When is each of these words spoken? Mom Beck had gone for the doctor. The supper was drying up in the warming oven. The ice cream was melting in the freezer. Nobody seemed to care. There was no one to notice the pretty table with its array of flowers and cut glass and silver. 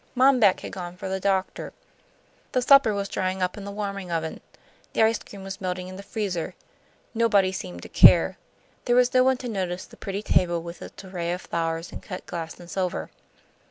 Mom 0.15 0.39
Beck 0.39 0.61
had 0.61 0.71
gone 0.71 0.97
for 0.97 1.07
the 1.07 1.19
doctor. 1.19 1.73
The 2.53 2.63
supper 2.63 2.91
was 2.91 3.07
drying 3.07 3.43
up 3.43 3.55
in 3.55 3.65
the 3.65 3.71
warming 3.71 4.09
oven. 4.09 4.41
The 4.93 5.03
ice 5.03 5.19
cream 5.19 5.43
was 5.43 5.61
melting 5.61 5.89
in 5.89 5.95
the 5.95 6.01
freezer. 6.01 6.55
Nobody 7.13 7.51
seemed 7.51 7.83
to 7.83 7.87
care. 7.87 8.39
There 8.85 8.95
was 8.95 9.13
no 9.13 9.23
one 9.23 9.37
to 9.37 9.47
notice 9.47 9.85
the 9.85 9.97
pretty 9.97 10.23
table 10.23 10.63
with 10.63 10.81
its 10.81 11.03
array 11.05 11.31
of 11.33 11.41
flowers 11.43 11.91
and 11.91 12.01
cut 12.01 12.25
glass 12.25 12.59
and 12.59 12.67
silver. 12.67 13.11